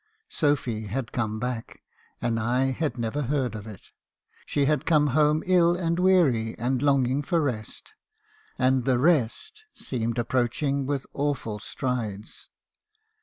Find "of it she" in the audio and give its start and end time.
3.53-4.65